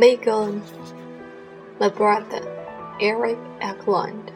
Megan, 0.00 0.62
my 1.78 1.90
brother, 1.90 2.40
Eric 3.02 3.36
Eklund. 3.60 4.32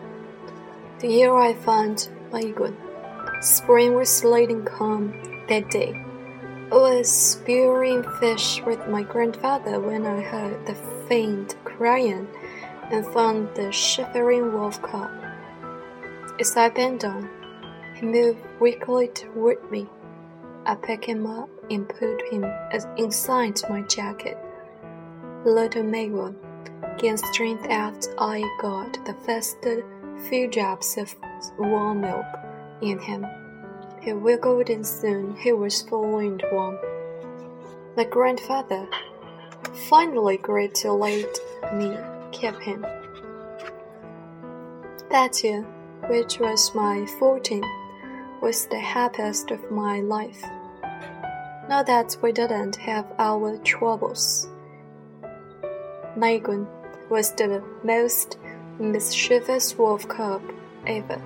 The 0.99 1.09
year 1.09 1.35
I 1.35 1.55
found 1.55 2.11
Megan, 2.31 2.77
spring 3.41 3.95
was 3.95 4.23
late 4.25 4.51
and 4.51 4.67
calm 4.67 5.15
that 5.49 5.71
day. 5.71 5.95
I 6.71 6.75
was 6.75 7.11
spearing 7.11 8.05
fish 8.21 8.61
with 8.67 8.87
my 8.89 9.05
grandfather 9.05 9.81
when 9.81 10.05
I 10.05 10.21
heard 10.21 10.67
the 10.67 10.75
faint 11.09 11.57
crying 11.65 12.29
and 12.93 13.07
found 13.15 13.49
the 13.55 13.73
shivering 13.73 14.53
wolf 14.53 14.83
cub. 14.83 15.11
As 16.39 16.59
I 16.59 16.69
bent 16.69 17.01
down, 17.01 17.31
he 17.95 18.05
moved 18.05 18.41
weakly 18.61 19.09
toward 19.09 19.71
me. 19.71 19.89
I 20.67 20.75
picked 20.75 21.07
him 21.07 21.27
up 21.27 21.49
and 21.71 21.89
put 21.89 22.21
him 22.31 22.45
inside 22.99 23.63
my 23.71 23.81
jacket. 23.81 24.37
Little 25.45 25.83
Megan 25.83 26.37
gained 26.97 27.21
strength 27.21 27.67
after 27.69 28.09
I 28.19 28.43
got 28.63 29.05
the 29.05 29.15
first 29.27 29.59
few 30.27 30.49
drops 30.49 30.97
of 30.97 31.15
warm 31.59 32.01
milk 32.01 32.25
in 32.81 32.99
him. 32.99 33.27
He 34.01 34.15
wiggled 34.15 34.71
and 34.71 34.87
soon 34.87 35.37
he 35.37 35.53
was 35.53 35.83
full 35.83 36.17
and 36.17 36.43
warm. 36.51 36.79
My 37.95 38.05
grandfather 38.05 38.89
finally 39.91 40.37
agreed 40.37 40.75
to 40.77 40.93
let 40.93 41.39
me 41.75 41.95
keep 42.33 42.59
him. 42.61 42.81
That 45.11 45.45
year, 45.45 45.63
which 46.09 46.39
was 46.39 46.75
my 46.75 47.05
fourteenth, 47.19 47.67
was 48.41 48.67
the 48.69 48.81
happiest 48.81 49.51
of 49.51 49.71
my 49.71 50.01
life. 50.01 50.43
Not 51.69 51.87
that 51.87 52.17
we 52.23 52.33
didn't 52.33 52.77
have 52.77 53.13
our 53.19 53.59
troubles. 53.59 54.49
Megan 56.17 56.67
was 57.09 57.33
the 57.33 57.63
most 57.83 58.39
mischievous 58.79 59.77
wolf 59.77 60.09
cub 60.09 60.43
ever. 60.87 61.21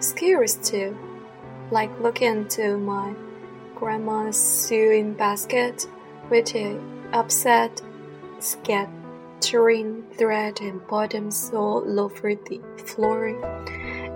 Scary 0.00 0.48
too, 0.48 0.96
like 1.70 1.90
looking 2.00 2.28
into 2.28 2.76
my 2.76 3.14
grandma's 3.74 4.36
sewing 4.36 5.14
basket, 5.14 5.86
which 6.28 6.54
upset, 7.12 7.80
scattering 8.38 10.04
thread 10.12 10.60
and 10.60 10.86
bottoms 10.86 11.50
all 11.54 12.00
over 12.00 12.34
the 12.34 12.60
flooring. 12.84 13.42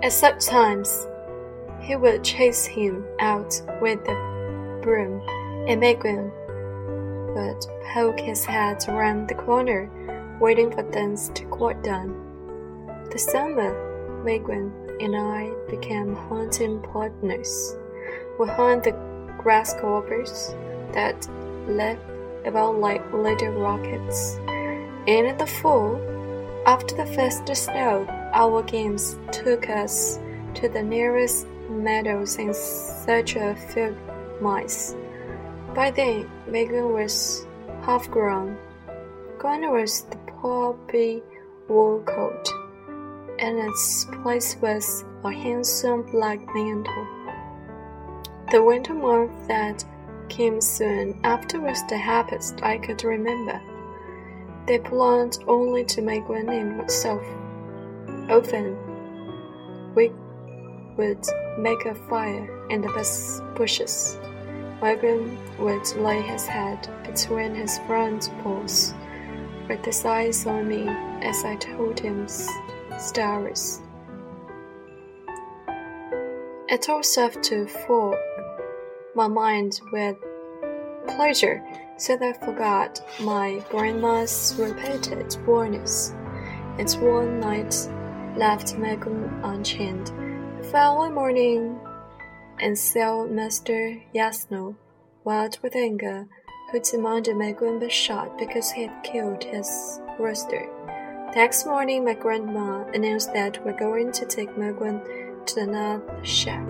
At 0.03 0.13
such 0.13 0.45
times, 0.45 1.07
he 1.81 1.95
would 1.95 2.23
chase 2.23 2.65
him 2.65 3.05
out 3.19 3.61
with 3.81 4.03
the 4.05 4.15
broom 4.81 5.21
and 5.67 5.83
would 7.35 7.65
poke 7.93 8.19
his 8.19 8.45
head 8.45 8.83
around 8.87 9.27
the 9.27 9.35
corner, 9.35 9.89
waiting 10.39 10.71
for 10.71 10.83
things 10.91 11.29
to 11.35 11.45
quiet 11.45 11.83
down. 11.83 12.13
The 13.11 13.19
summer, 13.19 14.23
Megan 14.23 14.71
and 14.99 15.15
I 15.15 15.51
became 15.69 16.15
hunting 16.15 16.81
partners. 16.81 17.75
We 18.39 18.47
hunt 18.47 18.83
the 18.83 18.91
grasshoppers 19.37 20.53
that 20.93 21.27
lived 21.67 22.01
about 22.45 22.79
like 22.79 23.01
little 23.13 23.53
rockets. 23.53 24.35
And 25.07 25.27
in 25.27 25.37
the 25.37 25.47
fall, 25.47 25.99
after 26.65 26.95
the 26.95 27.05
first 27.05 27.47
snow, 27.55 28.05
our 28.33 28.61
games 28.63 29.17
took 29.31 29.69
us 29.69 30.19
to 30.55 30.69
the 30.69 30.83
nearest 30.83 31.47
meadows 31.69 32.35
in 32.37 32.53
search 32.53 33.35
of 33.37 33.57
field 33.73 33.97
mice. 34.41 34.95
By 35.73 35.91
then, 35.91 36.29
Megan 36.49 36.93
was 36.93 37.45
half 37.83 38.09
grown. 38.09 38.57
Gone 39.37 39.71
was 39.71 40.01
the 40.09 40.17
poppy 40.41 41.21
wool 41.67 42.01
coat, 42.01 42.49
and 43.37 43.59
its 43.59 44.05
place 44.23 44.57
was 44.59 45.05
a 45.23 45.31
handsome 45.31 46.01
black 46.11 46.39
mantle. 46.55 47.07
The 48.51 48.63
winter 48.63 48.95
month 48.95 49.47
that 49.47 49.85
came 50.27 50.59
soon 50.59 51.19
after 51.23 51.59
was 51.59 51.85
the 51.87 51.97
happiest 51.97 52.63
I 52.63 52.79
could 52.79 53.03
remember. 53.03 53.61
They 54.65 54.79
belonged 54.79 55.37
only 55.47 55.85
to 55.85 56.01
Megan 56.01 56.49
and 56.49 56.77
myself. 56.79 57.23
Often, 58.27 58.75
we 59.93 60.11
would 60.97 61.23
make 61.59 61.85
a 61.85 61.93
fire 61.93 62.67
in 62.69 62.81
the 62.81 63.51
bushes. 63.55 64.17
Megan 64.81 65.37
would 65.57 65.85
lay 65.97 66.21
his 66.21 66.45
head 66.45 66.87
between 67.03 67.53
his 67.53 67.79
front 67.79 68.31
paws, 68.41 68.93
with 69.67 69.83
his 69.83 70.05
eyes 70.05 70.45
on 70.45 70.67
me 70.67 70.87
as 71.21 71.43
I 71.43 71.55
told 71.57 71.99
him 71.99 72.27
stories. 72.97 73.81
It 76.69 76.87
all 76.87 77.03
served 77.03 77.43
to 77.43 77.67
fog 77.67 78.15
my 79.15 79.27
mind 79.27 79.81
with 79.91 80.15
pleasure 81.07 81.63
so 81.97 82.15
that 82.15 82.37
I 82.41 82.45
forgot 82.45 83.01
my 83.19 83.61
grandma's 83.69 84.55
repeated 84.57 85.35
warnings. 85.45 86.13
And 86.77 86.89
one 87.01 87.39
night 87.41 87.75
left 88.37 88.77
Megan 88.77 89.41
unchained. 89.43 90.07
The 90.61 90.67
following 90.71 91.13
morning, 91.13 91.77
and 92.59 92.77
saw 92.77 93.25
Master 93.25 94.01
Yasno, 94.13 94.75
wild 95.23 95.57
with 95.61 95.75
anger, 95.75 96.27
who 96.71 96.79
demanded 96.79 97.35
Megan 97.35 97.79
be 97.79 97.89
shot 97.89 98.37
because 98.37 98.71
he 98.71 98.83
had 98.83 99.03
killed 99.03 99.43
his 99.43 99.99
rooster. 100.19 100.69
The 101.31 101.35
next 101.35 101.65
morning, 101.65 102.05
my 102.05 102.13
grandma 102.13 102.85
announced 102.93 103.33
that 103.33 103.63
we're 103.63 103.77
going 103.77 104.11
to 104.13 104.25
take 104.25 104.57
Megan 104.57 105.01
to 105.45 105.55
the 105.55 105.67
north 105.67 106.27
shack. 106.27 106.67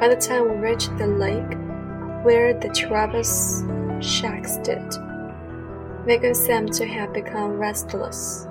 By 0.00 0.08
the 0.08 0.16
time 0.16 0.44
we 0.48 0.68
reached 0.68 0.96
the 0.98 1.06
lake, 1.06 1.58
where 2.24 2.58
the 2.58 2.68
Travis 2.68 3.62
shack 4.00 4.46
stood, 4.46 4.94
Megan 6.06 6.34
seemed 6.34 6.72
to 6.74 6.86
have 6.86 7.12
become 7.12 7.58
restless. 7.58 8.46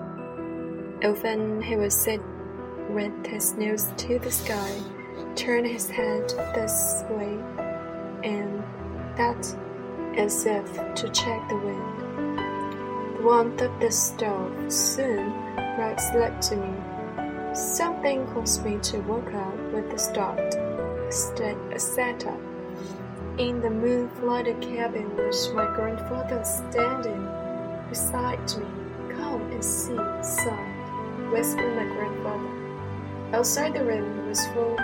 Often 1.03 1.61
he 1.61 1.75
would 1.75 1.93
sit 1.93 2.21
with 2.89 3.25
his 3.25 3.53
nose 3.53 3.91
to 3.97 4.19
the 4.19 4.31
sky, 4.31 4.71
turn 5.35 5.65
his 5.65 5.89
head 5.89 6.29
this 6.53 7.03
way 7.09 7.37
and 8.23 8.63
that 9.15 9.55
as 10.17 10.45
if 10.45 10.65
to 10.95 11.09
check 11.09 11.47
the 11.49 11.55
wind. 11.55 12.37
The 13.17 13.23
warmth 13.23 13.61
of 13.61 13.79
the 13.79 13.91
stove 13.91 14.71
soon 14.71 15.31
brought 15.75 15.99
sleep 15.99 16.39
to 16.41 16.55
me. 16.55 17.55
Something 17.55 18.25
caused 18.27 18.63
me 18.63 18.77
to 18.83 18.99
wake 18.99 19.33
up 19.33 19.57
with 19.73 19.93
a 19.93 19.97
start. 19.97 20.55
I 21.11 21.77
sat 21.77 22.25
up. 22.27 22.39
In 23.37 23.61
the 23.61 23.69
moon-flooded 23.69 24.61
cabin 24.61 25.15
was 25.17 25.51
my 25.53 25.65
grandfather 25.75 26.43
standing 26.43 27.27
beside 27.89 28.39
me. 28.57 28.65
Come 29.15 29.41
and 29.51 29.63
see, 29.63 29.97
son, 30.21 31.31
whispered 31.31 31.75
my 31.75 31.85
grandfather. 31.95 32.68
Outside 33.31 33.73
the 33.75 33.85
room 33.85 34.27
was 34.27 34.45
full 34.47 34.75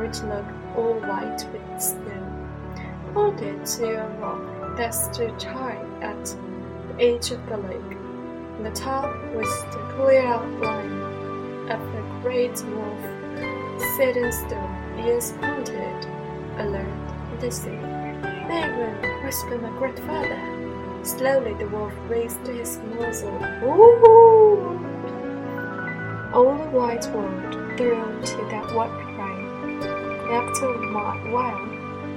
which 0.00 0.22
looked 0.22 0.50
all 0.76 0.94
white 1.00 1.46
with 1.52 1.82
snow. 1.82 2.46
Pointed 3.12 3.64
to 3.64 3.84
a 3.84 4.08
rock 4.20 4.76
that 4.76 4.90
stood 4.90 5.42
high 5.42 5.82
at 6.02 6.24
the 6.88 7.02
edge 7.02 7.30
of 7.30 7.44
the 7.46 7.56
lake. 7.56 7.96
On 8.56 8.62
the 8.62 8.70
top 8.70 9.14
was 9.34 9.48
the 9.72 9.78
clear 9.94 10.26
outline 10.26 11.70
of 11.70 11.80
a 11.80 12.20
great 12.22 12.62
wolf 12.64 13.14
sitting 13.96 14.30
still, 14.30 14.70
ears 14.98 15.32
pointed, 15.40 16.06
alert, 16.58 17.40
listening. 17.40 17.82
Megan, 18.48 19.24
whispered 19.24 19.62
my 19.62 19.70
grandfather. 19.78 20.40
Slowly 21.02 21.54
the 21.54 21.68
wolf 21.68 21.92
raised 22.08 22.46
his 22.46 22.78
muzzle. 22.96 23.34
Ooh! 23.64 24.93
All 26.34 26.58
the 26.58 26.64
white 26.70 27.06
world 27.14 27.54
thrilled 27.78 28.26
to 28.26 28.36
that 28.50 28.74
white 28.74 28.90
cry. 28.90 29.38
After 30.34 30.66
a 30.66 31.30
while, 31.30 31.68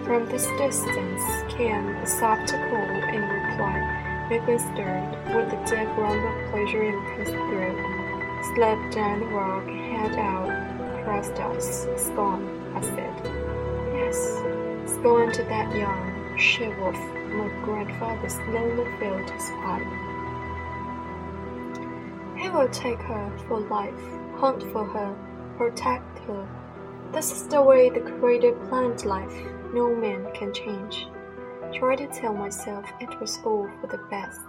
from 0.06 0.26
this 0.26 0.48
distance 0.58 1.22
came 1.54 1.90
a 1.90 2.08
soft 2.08 2.50
call 2.50 2.90
in 3.14 3.22
reply. 3.22 4.26
Megan 4.28 4.58
stirred 4.58 5.12
with 5.36 5.54
a 5.54 5.66
deep 5.70 5.96
rumble 5.96 6.34
of 6.34 6.50
pleasure 6.50 6.82
in 6.82 7.00
his 7.20 7.30
throat. 7.30 7.78
Slipped 8.56 8.96
down 8.96 9.20
the 9.20 9.28
rock, 9.28 9.68
head 9.68 10.18
out, 10.18 11.04
pressed 11.04 11.40
us. 11.40 11.86
Scorn, 11.96 12.74
I 12.74 12.82
said. 12.82 13.14
Yes, 13.94 14.18
scorn 14.96 15.32
to 15.34 15.44
that 15.44 15.76
young 15.76 16.36
she-wolf. 16.40 16.96
My 16.96 17.50
grandfather 17.64 18.30
slowly 18.30 18.88
filled 18.98 19.30
his 19.30 19.50
pipe. 19.62 20.07
He 22.48 22.54
will 22.54 22.70
take 22.70 23.02
her 23.02 23.38
for 23.46 23.60
life, 23.60 23.94
hunt 24.38 24.64
for 24.72 24.86
her, 24.86 25.14
protect 25.58 26.20
her. 26.20 26.48
This 27.12 27.30
is 27.34 27.46
the 27.50 27.62
way 27.62 27.90
the 27.90 28.00
Creator 28.00 28.54
planned 28.70 29.04
life. 29.04 29.38
No 29.74 29.94
man 29.94 30.34
can 30.34 30.54
change. 30.54 31.08
Try 31.74 31.98
to 31.98 32.08
tell 32.08 32.34
myself 32.34 32.86
it 33.02 33.20
was 33.20 33.38
all 33.44 33.70
for 33.82 33.88
the 33.88 34.02
best, 34.10 34.40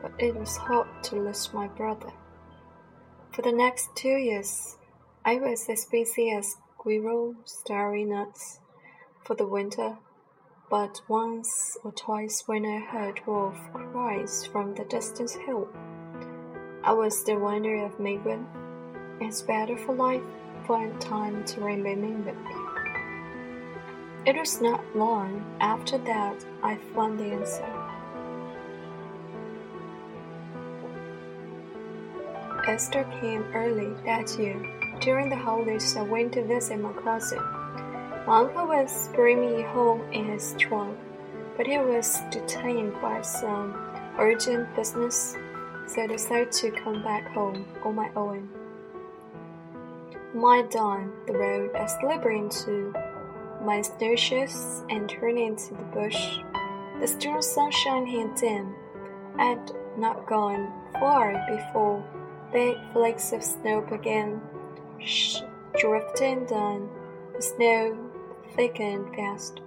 but 0.00 0.12
it 0.18 0.34
was 0.34 0.56
hard 0.56 0.88
to 1.02 1.16
lose 1.16 1.52
my 1.52 1.68
brother. 1.68 2.10
For 3.32 3.42
the 3.42 3.52
next 3.52 3.94
two 3.94 4.16
years, 4.16 4.78
I 5.22 5.34
was 5.34 5.68
as 5.68 5.84
busy 5.84 6.30
as 6.30 6.56
squirrel 6.78 7.34
starry 7.44 8.04
nuts 8.04 8.60
for 9.24 9.36
the 9.36 9.46
winter, 9.46 9.98
but 10.70 11.02
once 11.06 11.76
or 11.84 11.92
twice 11.92 12.44
when 12.46 12.64
I 12.64 12.78
heard 12.78 13.20
wolf 13.26 13.58
cries 13.74 14.46
from 14.46 14.74
the 14.74 14.86
distant 14.86 15.32
hill, 15.32 15.68
I 16.86 16.92
was 16.92 17.24
the 17.24 17.34
wonder 17.34 17.84
of 17.84 17.98
Megan. 17.98 18.46
It's 19.20 19.42
better 19.42 19.76
for 19.76 19.92
life 19.92 20.22
for 20.68 20.86
a 20.86 20.98
time 21.00 21.44
to 21.46 21.60
remain 21.60 22.24
with 22.24 22.36
me. 22.36 22.54
It 24.24 24.36
was 24.36 24.60
not 24.60 24.84
long 24.94 25.44
after 25.58 25.98
that 25.98 26.44
I 26.62 26.76
found 26.94 27.18
the 27.18 27.24
answer. 27.24 27.66
Esther 32.68 33.02
came 33.20 33.42
early 33.52 33.92
that 34.04 34.38
year. 34.38 34.54
During 35.00 35.28
the 35.28 35.34
holidays, 35.34 35.96
I 35.96 36.02
went 36.02 36.34
to 36.34 36.44
visit 36.44 36.78
my 36.78 36.92
cousin. 36.92 37.42
My 38.28 38.38
uncle 38.42 38.68
was 38.68 39.08
bringing 39.12 39.56
me 39.56 39.62
home 39.62 40.02
in 40.12 40.26
his 40.26 40.54
trunk, 40.56 40.96
but 41.56 41.66
he 41.66 41.78
was 41.78 42.20
detained 42.30 42.92
by 43.02 43.22
some 43.22 43.74
urgent 44.20 44.72
business, 44.76 45.34
so 45.86 46.02
I 46.02 46.06
decided 46.06 46.52
to 46.52 46.70
come 46.70 47.02
back 47.02 47.28
home 47.32 47.66
on 47.84 47.94
my 47.94 48.10
own. 48.16 48.48
My 50.34 50.62
dawn, 50.62 51.12
the 51.26 51.32
road, 51.32 51.74
I 51.74 51.86
slipped 51.86 52.26
into 52.26 52.94
my 53.62 53.82
snowshoes 53.82 54.82
and 54.90 55.08
turned 55.08 55.38
into 55.38 55.74
the 55.74 55.84
bush. 55.84 56.38
The 57.00 57.06
strong 57.06 57.42
sunshine 57.42 58.06
had 58.06 58.34
dim. 58.34 58.74
I 59.38 59.44
had 59.44 59.72
not 59.96 60.26
gone 60.26 60.72
far 61.00 61.32
before 61.48 62.04
Big 62.52 62.78
flakes 62.92 63.32
of 63.32 63.42
snow 63.42 63.80
began 63.80 64.40
drifting 65.78 66.46
down. 66.46 66.88
The 67.34 67.42
snow 67.42 67.98
thickened 68.54 69.14
fast. 69.16 69.60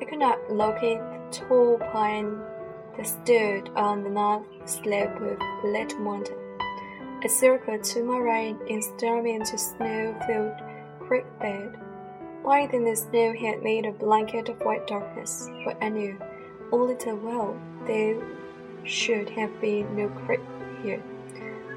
I 0.00 0.04
could 0.04 0.18
not 0.18 0.38
locate 0.52 0.98
the 0.98 1.28
tall 1.32 1.78
pine 1.78 2.38
that 2.96 3.06
stood 3.06 3.68
on 3.76 4.04
the 4.04 4.10
north 4.10 4.46
slope 4.64 5.20
of 5.20 5.38
the 5.38 5.68
little 5.68 5.98
mountain. 6.00 6.38
a 7.24 7.28
circled 7.28 7.84
to 7.84 8.02
my 8.02 8.18
right 8.18 8.56
and 8.68 8.82
stared 8.82 9.26
into 9.26 9.56
snow-filled 9.56 10.60
creek 11.00 11.26
bed. 11.40 11.78
By 12.44 12.66
then 12.66 12.84
the 12.84 12.96
snow 12.96 13.32
had 13.34 13.62
made 13.62 13.86
a 13.86 13.92
blanket 13.92 14.48
of 14.48 14.60
white 14.60 14.86
darkness, 14.86 15.48
but 15.64 15.76
I 15.80 15.88
knew 15.88 16.18
only 16.72 16.96
too 16.96 17.16
well 17.16 17.56
there 17.86 18.20
should 18.84 19.30
have 19.30 19.60
been 19.60 19.94
no 19.94 20.08
creek 20.08 20.40
here 20.82 21.02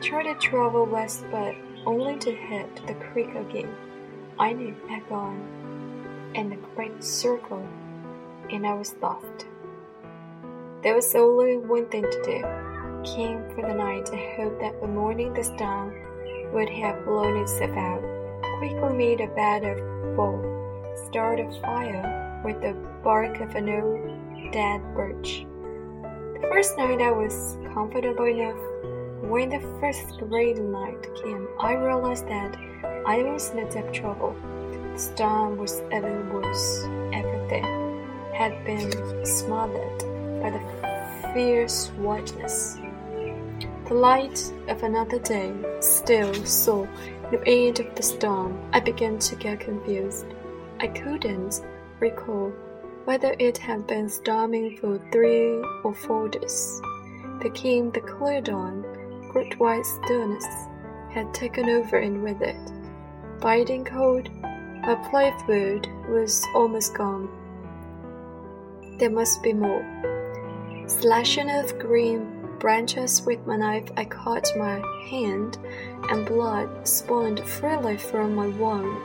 tried 0.06 0.24
to 0.24 0.36
travel 0.36 0.86
west, 0.86 1.26
but 1.32 1.56
only 1.86 2.16
to 2.18 2.32
hit 2.32 2.88
the 2.88 2.94
creek 2.94 3.34
again. 3.34 3.74
I 4.38 4.54
knew 4.54 4.76
I'd 4.90 5.08
gone 5.10 6.32
in 6.36 6.52
a 6.52 6.58
great 6.76 7.04
circle, 7.04 7.68
and 8.52 8.68
I 8.68 8.74
was 8.74 8.96
lost. 9.02 9.48
There 10.86 10.94
was 10.94 11.16
only 11.16 11.58
one 11.58 11.88
thing 11.88 12.04
to 12.04 12.22
do. 12.22 12.42
Camp 13.16 13.56
for 13.56 13.64
the 13.68 13.74
night 13.74 14.08
and 14.10 14.22
hope 14.38 14.60
that 14.62 14.80
the 14.80 14.88
morning 14.88 15.34
the 15.34 15.44
storm 15.44 15.96
would 16.54 16.70
have 16.70 17.04
blown 17.06 17.42
itself 17.42 17.76
out. 17.76 18.04
Quickly 18.60 18.94
made 18.94 19.20
a 19.20 19.28
bed 19.30 19.64
of 19.64 20.16
bowl, 20.16 20.38
started 21.08 21.48
a 21.48 21.62
fire 21.62 22.40
with 22.46 22.62
the 22.62 22.74
bark 23.04 23.42
of 23.42 23.56
an 23.56 23.68
old 23.68 24.52
dead 24.52 24.80
birch. 24.94 25.48
The 26.40 26.48
first 26.52 26.78
night 26.78 27.02
I 27.02 27.10
was 27.10 27.58
comfortable 27.74 28.28
enough 28.28 28.62
when 29.24 29.50
the 29.50 29.62
first 29.82 30.20
great 30.30 30.60
night 30.60 31.02
came, 31.16 31.48
I 31.60 31.74
realized 31.74 32.28
that 32.28 32.56
I 33.08 33.24
was 33.24 33.50
in 33.50 33.68
deep 33.70 33.92
trouble. 33.92 34.36
The 34.94 35.00
storm 35.00 35.58
was 35.58 35.82
even 35.92 36.32
worse. 36.32 36.84
Everything 37.12 37.66
had 38.36 38.64
been 38.66 39.26
smothered 39.26 40.15
by 40.46 40.52
the 40.52 41.34
fierce 41.34 41.88
whiteness. 41.98 42.78
The 43.88 43.94
light 43.94 44.52
of 44.68 44.84
another 44.84 45.20
day 45.20 45.54
still 45.80 46.34
saw 46.46 46.86
no 47.32 47.40
end 47.46 47.80
of 47.80 47.96
the 47.96 48.04
storm. 48.04 48.60
I 48.72 48.80
began 48.80 49.18
to 49.20 49.36
get 49.36 49.60
confused. 49.60 50.28
I 50.80 50.88
couldn't 50.88 51.62
recall 52.00 52.54
whether 53.06 53.36
it 53.40 53.58
had 53.58 53.88
been 53.88 54.10
storming 54.10 54.78
for 54.78 55.00
three 55.12 55.64
or 55.84 55.94
four 55.96 56.30
days. 56.30 56.82
There 57.42 57.52
came 57.52 57.92
the 57.92 58.02
clear 58.02 58.42
dawn 58.42 58.84
great 59.32 59.60
white 59.60 59.86
stillness 59.86 60.46
had 61.12 61.34
taken 61.34 61.70
over 61.70 61.98
and 61.98 62.24
with 62.24 62.42
it, 62.42 62.72
biting 63.42 63.84
cold, 63.84 64.30
my 64.42 64.96
playfood 65.10 65.88
was 66.10 66.46
almost 66.54 66.96
gone. 66.96 67.28
There 69.00 69.10
must 69.10 69.44
be 69.44 69.54
more. 69.54 70.25
Slashing 70.88 71.50
off 71.50 71.78
green 71.78 72.58
branches 72.60 73.22
with 73.26 73.46
my 73.46 73.58
knife, 73.58 73.90
I 73.98 74.06
caught 74.06 74.48
my 74.58 74.82
hand, 75.10 75.58
and 76.10 76.26
blood 76.26 76.88
spawned 76.88 77.40
freely 77.42 77.98
from 77.98 78.36
my 78.36 78.48
wound. 78.48 79.02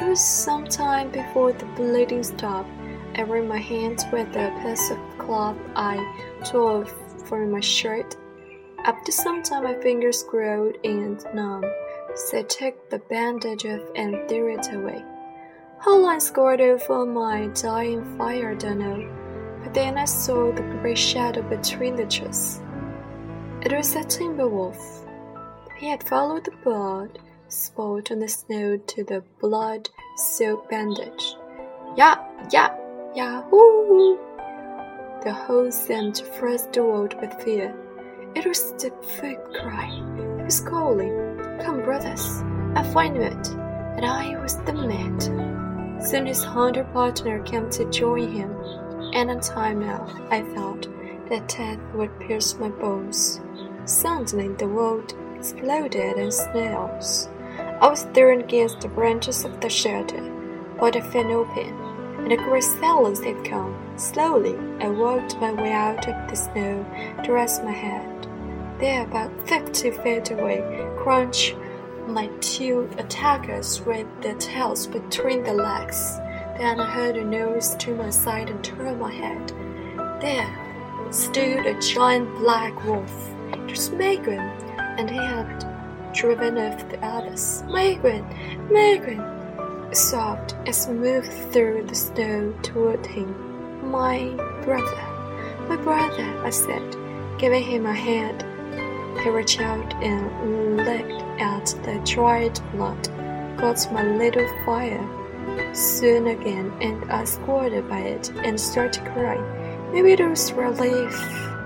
It 0.00 0.08
was 0.08 0.24
some 0.24 0.64
time 0.64 1.10
before 1.10 1.52
the 1.52 1.66
bleeding 1.76 2.22
stopped. 2.22 2.70
I 3.16 3.22
ran 3.22 3.48
my 3.48 3.58
hands 3.58 4.04
with 4.12 4.34
a 4.36 4.50
piece 4.62 4.90
of 4.90 4.98
cloth 5.18 5.58
I 5.76 5.96
tore 6.44 6.86
from 7.26 7.50
my 7.50 7.60
shirt 7.60 8.16
after 8.84 9.12
some 9.12 9.42
time, 9.42 9.64
my 9.64 9.74
fingers 9.74 10.22
grew 10.22 10.72
and 10.84 11.22
numb, 11.34 11.64
so 12.14 12.38
I 12.38 12.42
took 12.44 12.88
the 12.88 12.98
bandage 12.98 13.66
off 13.66 13.82
and 13.94 14.26
threw 14.26 14.54
it 14.54 14.72
away. 14.72 15.04
How 15.80 15.98
long 15.98 16.18
scored 16.18 16.62
over 16.62 17.04
my 17.04 17.48
dying 17.48 18.16
fire, 18.16 18.54
don't 18.54 18.78
know, 18.78 19.19
but 19.62 19.74
then 19.74 19.98
I 19.98 20.04
saw 20.04 20.52
the 20.52 20.62
gray 20.62 20.94
shadow 20.94 21.42
between 21.42 21.96
the 21.96 22.06
trees. 22.06 22.60
It 23.62 23.72
was 23.72 23.94
a 23.94 24.04
timber 24.04 24.48
wolf. 24.48 25.06
He 25.78 25.88
had 25.88 26.02
followed 26.08 26.44
the 26.44 26.52
blood 26.62 27.18
spot 27.48 28.10
on 28.10 28.20
the 28.20 28.28
snow 28.28 28.76
to 28.76 29.04
the 29.04 29.22
blood 29.40 29.88
soaked 30.16 30.70
bandage. 30.70 31.34
Yeah, 31.96 32.16
yeah, 32.50 32.76
yahoo! 33.14 34.18
The 35.22 35.32
whole 35.32 35.70
seemed 35.70 36.16
the 36.16 36.82
world 36.82 37.14
with 37.20 37.42
fear. 37.42 37.74
It 38.34 38.46
was 38.46 38.72
the 38.74 38.90
foot 39.02 39.38
cry. 39.60 39.90
He 40.38 40.44
was 40.44 40.60
calling, 40.60 41.36
Come, 41.60 41.82
brothers, 41.82 42.42
I 42.74 42.82
find 42.94 43.16
it. 43.16 43.48
And 43.96 44.06
I 44.06 44.40
was 44.40 44.56
the 44.62 44.72
man. 44.72 46.00
Soon 46.00 46.26
his 46.26 46.42
hunter 46.42 46.84
partner 46.84 47.42
came 47.42 47.68
to 47.70 47.90
join 47.90 48.32
him, 48.32 48.54
and 49.12 49.30
in 49.30 49.40
time 49.40 49.80
now 49.80 50.06
I 50.30 50.42
thought 50.42 50.88
that 51.28 51.48
death 51.48 51.78
would 51.94 52.18
pierce 52.20 52.58
my 52.58 52.68
bones. 52.68 53.40
Suddenly 53.84 54.48
the 54.48 54.68
world 54.68 55.14
exploded 55.36 56.18
in 56.18 56.30
snails. 56.30 57.28
I 57.58 57.88
was 57.88 58.02
thrown 58.14 58.40
against 58.40 58.80
the 58.80 58.88
branches 58.88 59.44
of 59.44 59.60
the 59.60 59.70
shelter, 59.70 60.22
but 60.78 60.96
I 60.96 61.00
fell 61.00 61.32
open, 61.32 61.74
and 62.18 62.32
a 62.32 62.36
great 62.36 62.64
silence 62.64 63.20
had 63.20 63.44
come. 63.44 63.74
Slowly 63.96 64.56
I 64.80 64.88
worked 64.88 65.40
my 65.40 65.52
way 65.52 65.72
out 65.72 66.06
of 66.08 66.30
the 66.30 66.36
snow 66.36 66.84
to 67.24 67.32
rest 67.32 67.64
my 67.64 67.72
head. 67.72 68.06
There, 68.78 69.04
about 69.04 69.30
fifty 69.48 69.90
feet 69.90 70.30
away, 70.30 70.62
crunch, 70.98 71.54
my 72.06 72.26
two 72.40 72.88
attackers 72.98 73.80
with 73.82 74.06
their 74.20 74.34
tails 74.36 74.86
between 74.86 75.42
their 75.42 75.54
legs. 75.54 76.18
Then 76.60 76.78
I 76.78 76.90
heard 76.90 77.16
a 77.16 77.24
noise 77.24 77.74
to 77.76 77.94
my 77.94 78.10
side 78.10 78.50
and 78.50 78.62
turned 78.62 79.00
my 79.00 79.10
head. 79.10 79.48
There 80.20 81.08
stood 81.10 81.64
a 81.64 81.80
giant 81.80 82.28
black 82.36 82.84
wolf. 82.84 83.32
Was 83.66 83.90
Megan, 83.92 84.40
and 84.98 85.08
he 85.08 85.16
had 85.16 85.64
driven 86.12 86.58
off 86.58 86.86
the 86.90 87.02
others. 87.02 87.64
Megan, 87.70 88.26
Megan, 88.70 89.24
sobbed 89.94 90.54
as 90.66 90.86
I 90.86 90.92
moved 90.92 91.32
through 91.50 91.86
the 91.86 91.94
snow 91.94 92.52
toward 92.60 93.06
him. 93.06 93.90
My 93.90 94.28
brother, 94.62 95.66
my 95.66 95.76
brother, 95.76 96.44
I 96.44 96.50
said, 96.50 96.94
giving 97.38 97.62
him 97.62 97.86
a 97.86 97.94
hand. 97.94 98.44
He 99.20 99.30
reached 99.30 99.62
out 99.62 99.94
and 100.02 100.76
licked 100.76 101.22
at 101.40 101.74
the 101.84 102.02
dried 102.04 102.60
blood, 102.72 103.02
got 103.56 103.90
my 103.94 104.02
little 104.04 104.46
fire 104.66 105.19
soon 105.72 106.28
again, 106.28 106.72
and 106.80 107.10
I 107.10 107.24
squatted 107.24 107.88
by 107.88 108.00
it 108.00 108.30
and 108.44 108.60
started 108.60 108.92
to 108.94 109.10
cry. 109.10 109.38
Maybe 109.92 110.12
it 110.12 110.20
was 110.20 110.52
relief 110.52 111.14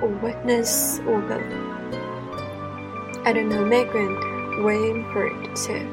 or 0.02 0.08
weakness 0.08 1.00
or 1.06 1.20
both. 1.20 1.42
I 3.26 3.32
don't 3.32 3.48
know, 3.48 3.64
Megan 3.64 4.16
whimpered 4.62 5.56
too. 5.56 5.84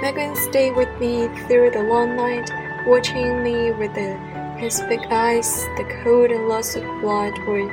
Megan 0.00 0.36
stayed 0.36 0.76
with 0.76 0.88
me 1.00 1.28
through 1.46 1.70
the 1.70 1.82
long 1.82 2.16
night, 2.16 2.50
watching 2.86 3.42
me 3.42 3.72
with 3.72 3.94
the, 3.94 4.16
his 4.58 4.80
big 4.82 5.00
eyes. 5.10 5.64
The 5.76 5.84
cold 6.02 6.30
and 6.30 6.48
loss 6.48 6.76
of 6.76 6.84
blood 7.00 7.36
were 7.46 7.68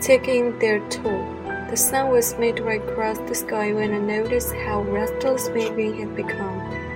taking 0.00 0.58
their 0.58 0.80
toll. 0.88 1.26
The 1.68 1.76
sun 1.76 2.10
was 2.10 2.38
midway 2.38 2.78
across 2.78 3.18
the 3.18 3.34
sky 3.34 3.72
when 3.72 3.92
I 3.92 3.98
noticed 3.98 4.54
how 4.54 4.82
restless 4.82 5.50
Maybe 5.50 5.92
had 5.98 6.16
become. 6.16 6.87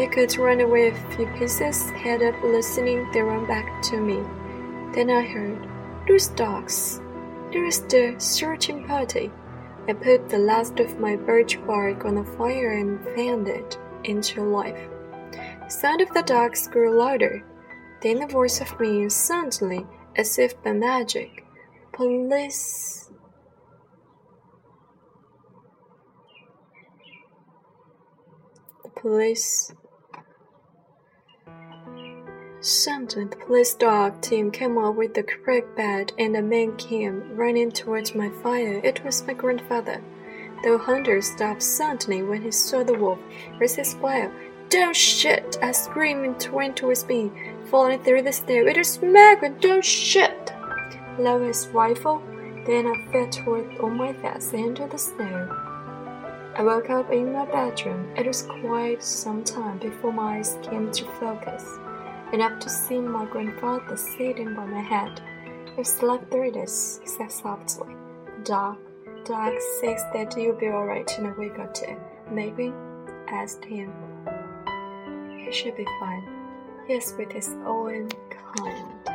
He 0.00 0.06
could 0.06 0.34
run 0.38 0.62
away 0.62 0.88
a 0.88 0.94
few 1.14 1.26
paces, 1.26 1.90
head 1.90 2.22
up, 2.22 2.42
listening, 2.42 3.06
then 3.12 3.24
run 3.24 3.46
back 3.46 3.82
to 3.82 4.00
me. 4.00 4.22
Then 4.94 5.10
I 5.10 5.20
heard, 5.20 5.68
Those 6.08 6.28
dogs! 6.28 7.02
There 7.52 7.66
is 7.66 7.82
the 7.82 8.14
searching 8.16 8.86
party. 8.86 9.30
I 9.86 9.92
put 9.92 10.30
the 10.30 10.38
last 10.38 10.80
of 10.80 10.98
my 10.98 11.16
birch 11.16 11.62
bark 11.66 12.06
on 12.06 12.14
the 12.14 12.24
fire 12.24 12.78
and 12.78 13.04
fanned 13.14 13.48
it 13.48 13.76
into 14.04 14.42
life. 14.42 14.88
The 15.32 15.68
sound 15.68 16.00
of 16.00 16.14
the 16.14 16.22
dogs 16.22 16.66
grew 16.66 16.98
louder. 16.98 17.44
Then 18.00 18.20
the 18.20 18.26
voice 18.26 18.62
of 18.62 18.80
me 18.80 19.06
suddenly, 19.10 19.86
as 20.16 20.38
if 20.38 20.62
by 20.62 20.72
magic, 20.72 21.44
Police! 21.92 23.10
The 28.82 28.88
police. 28.98 29.74
Suddenly, 32.62 33.24
the 33.24 33.36
police 33.36 33.72
dog 33.74 34.20
team 34.20 34.50
came 34.50 34.76
up 34.76 34.94
with 34.94 35.14
the 35.14 35.22
creek 35.22 35.74
bed, 35.76 36.12
and 36.18 36.36
a 36.36 36.42
man 36.42 36.76
came 36.76 37.34
running 37.34 37.72
towards 37.72 38.14
my 38.14 38.28
fire. 38.42 38.80
It 38.84 39.02
was 39.02 39.26
my 39.26 39.32
grandfather. 39.32 40.02
The 40.62 40.76
hunter 40.76 41.22
stopped 41.22 41.62
suddenly 41.62 42.22
when 42.22 42.42
he 42.42 42.50
saw 42.50 42.84
the 42.84 42.98
wolf. 42.98 43.18
Raised 43.58 43.76
his 43.76 43.94
fire. 43.94 44.30
Don't 44.68 44.94
shoot! 44.94 45.58
I 45.62 45.72
screamed 45.72 46.26
and 46.26 46.52
went 46.52 46.76
towards 46.76 47.06
me, 47.06 47.32
falling 47.70 47.98
through 48.02 48.22
the 48.22 48.32
snow. 48.32 48.66
It 48.66 48.76
is 48.76 49.00
Margaret! 49.02 49.60
Don't 49.62 49.84
shoot! 49.84 50.52
Lowered 51.18 51.48
his 51.48 51.66
rifle. 51.68 52.22
Then 52.66 52.86
I 52.86 53.10
fell 53.10 53.30
toward 53.30 53.78
on 53.78 53.96
my 53.96 54.12
face 54.12 54.52
into 54.52 54.86
the 54.86 54.98
snow. 54.98 55.48
I 56.54 56.62
woke 56.62 56.90
up 56.90 57.10
in 57.10 57.32
my 57.32 57.46
bedroom. 57.46 58.12
It 58.18 58.26
was 58.26 58.42
quite 58.42 59.02
some 59.02 59.44
time 59.44 59.78
before 59.78 60.12
my 60.12 60.36
eyes 60.36 60.58
came 60.62 60.92
to 60.92 61.04
focus, 61.18 61.64
and 62.32 62.42
after 62.42 62.68
seeing 62.68 63.10
my 63.10 63.24
grandfather 63.26 63.96
sitting 63.96 64.54
by 64.54 64.64
my 64.64 64.80
head, 64.80 65.20
I 65.76 65.82
slept 65.82 66.30
this, 66.30 67.00
he 67.02 67.08
said 67.08 67.32
softly. 67.32 67.94
Doc, 68.44 68.78
Doc 69.24 69.52
says 69.80 70.02
that 70.12 70.36
you'll 70.36 70.56
be 70.56 70.68
alright 70.68 71.10
in 71.18 71.26
a 71.26 71.34
week 71.34 71.58
or 71.58 71.70
two. 71.72 71.96
Maybe? 72.30 72.72
asked 73.28 73.64
him. 73.64 73.92
He 75.44 75.52
should 75.52 75.76
be 75.76 75.86
fine. 76.00 76.28
He 76.86 76.94
is 76.94 77.14
with 77.16 77.32
his 77.32 77.48
own 77.64 78.08
kind. 78.30 79.09